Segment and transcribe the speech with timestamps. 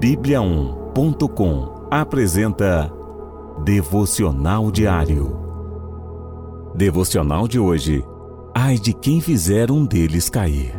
[0.00, 2.90] Bíblia1.com apresenta
[3.62, 5.36] Devocional Diário.
[6.74, 8.02] Devocional de hoje.
[8.54, 10.72] Ai de quem fizer um deles cair.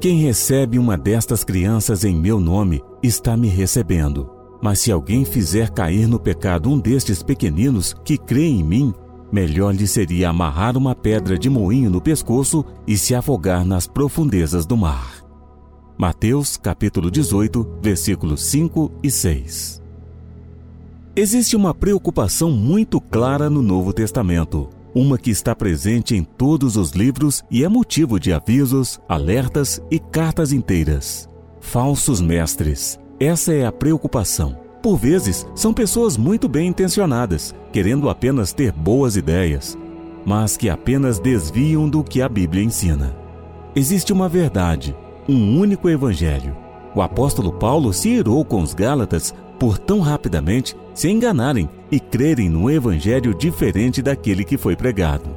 [0.00, 4.30] Quem recebe uma destas crianças em meu nome está me recebendo.
[4.62, 8.94] Mas se alguém fizer cair no pecado um destes pequeninos que creem em mim,
[9.32, 14.64] melhor lhe seria amarrar uma pedra de moinho no pescoço e se afogar nas profundezas
[14.64, 15.17] do mar.
[15.98, 19.82] Mateus capítulo 18, versículos 5 e 6.
[21.16, 26.92] Existe uma preocupação muito clara no Novo Testamento uma que está presente em todos os
[26.92, 31.28] livros e é motivo de avisos, alertas e cartas inteiras.
[31.60, 32.98] Falsos mestres.
[33.20, 34.56] Essa é a preocupação.
[34.82, 39.76] Por vezes, são pessoas muito bem intencionadas, querendo apenas ter boas ideias,
[40.24, 43.16] mas que apenas desviam do que a Bíblia ensina.
[43.74, 44.96] Existe uma verdade,
[45.28, 46.56] um único evangelho.
[46.94, 52.48] O apóstolo Paulo se irou com os Gálatas por tão rapidamente se enganarem e crerem
[52.48, 55.36] num evangelho diferente daquele que foi pregado.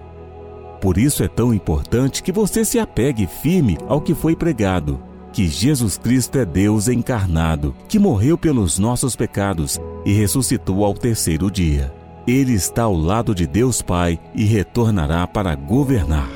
[0.80, 5.00] Por isso é tão importante que você se apegue firme ao que foi pregado,
[5.34, 11.52] que Jesus Cristo é Deus encarnado, que morreu pelos nossos pecados e ressuscitou ao terceiro
[11.52, 11.94] dia.
[12.26, 16.30] Ele está ao lado de Deus Pai e retornará para governar.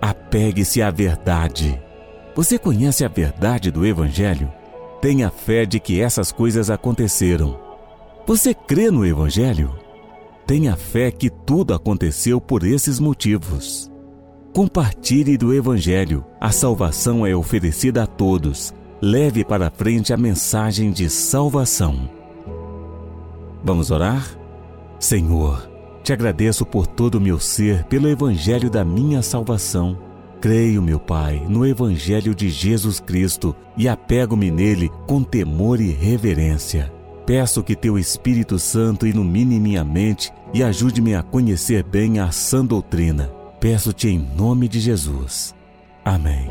[0.00, 1.80] Apegue-se à verdade.
[2.38, 4.48] Você conhece a verdade do Evangelho?
[5.02, 7.58] Tenha fé de que essas coisas aconteceram.
[8.28, 9.72] Você crê no Evangelho?
[10.46, 13.90] Tenha fé que tudo aconteceu por esses motivos.
[14.54, 16.24] Compartilhe do Evangelho.
[16.40, 18.72] A salvação é oferecida a todos.
[19.02, 22.08] Leve para frente a mensagem de salvação.
[23.64, 24.38] Vamos orar?
[25.00, 25.68] Senhor,
[26.04, 30.06] te agradeço por todo o meu ser, pelo Evangelho da minha salvação.
[30.40, 36.92] Creio, meu Pai, no Evangelho de Jesus Cristo e apego-me nele com temor e reverência.
[37.26, 42.64] Peço que Teu Espírito Santo ilumine minha mente e ajude-me a conhecer bem a sã
[42.64, 43.30] doutrina.
[43.58, 45.54] Peço-te em nome de Jesus.
[46.04, 46.48] Amém.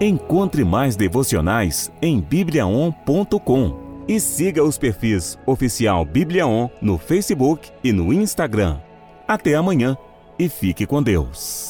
[0.00, 8.12] Encontre mais devocionais em bibliaon.com e siga os perfis oficial Bibliaon no Facebook e no
[8.12, 8.78] Instagram.
[9.26, 9.96] Até amanhã
[10.38, 11.67] e fique com Deus.